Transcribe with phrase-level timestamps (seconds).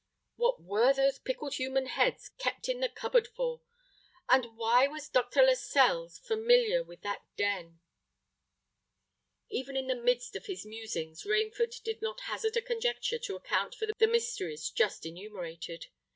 [0.35, 3.61] what were those pickled human heads kept in the cupboard for?
[4.29, 5.43] and why was Dr.
[5.43, 7.79] Lascelles familiar with that den?"
[9.51, 13.75] Even in the midst of his musings, Rainford did not hazard a conjecture to account
[13.75, 15.85] for the mysteries just enumerated.